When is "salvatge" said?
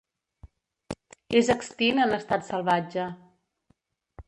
2.51-3.07